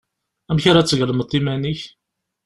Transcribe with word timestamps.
Amek 0.49 0.65
ara 0.67 0.81
d-tgelmeḍ 0.83 1.31
iman-ik? 1.37 1.81